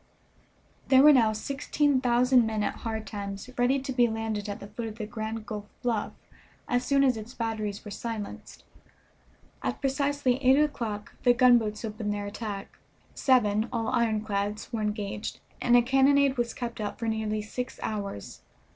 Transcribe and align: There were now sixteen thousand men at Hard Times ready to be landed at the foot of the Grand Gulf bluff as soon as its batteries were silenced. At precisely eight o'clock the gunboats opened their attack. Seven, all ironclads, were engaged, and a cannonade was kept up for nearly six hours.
There 0.87 1.03
were 1.03 1.13
now 1.13 1.31
sixteen 1.31 2.01
thousand 2.01 2.43
men 2.47 2.63
at 2.63 2.77
Hard 2.77 3.05
Times 3.05 3.51
ready 3.55 3.77
to 3.81 3.93
be 3.93 4.07
landed 4.07 4.49
at 4.49 4.59
the 4.59 4.65
foot 4.65 4.87
of 4.87 4.97
the 4.97 5.05
Grand 5.05 5.45
Gulf 5.45 5.65
bluff 5.83 6.13
as 6.67 6.83
soon 6.83 7.03
as 7.03 7.17
its 7.17 7.35
batteries 7.35 7.85
were 7.85 7.91
silenced. 7.91 8.63
At 9.61 9.79
precisely 9.79 10.43
eight 10.43 10.59
o'clock 10.59 11.13
the 11.21 11.35
gunboats 11.35 11.85
opened 11.85 12.11
their 12.11 12.25
attack. 12.25 12.79
Seven, 13.13 13.69
all 13.71 13.89
ironclads, 13.89 14.73
were 14.73 14.81
engaged, 14.81 15.39
and 15.61 15.77
a 15.77 15.83
cannonade 15.83 16.35
was 16.35 16.55
kept 16.55 16.81
up 16.81 16.97
for 16.97 17.07
nearly 17.07 17.43
six 17.43 17.79
hours. 17.83 18.41